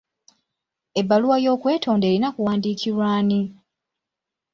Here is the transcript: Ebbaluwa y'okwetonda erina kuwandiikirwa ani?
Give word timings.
Ebbaluwa 0.99 1.37
y'okwetonda 1.45 2.05
erina 2.09 2.29
kuwandiikirwa 2.35 3.05
ani? 3.17 3.41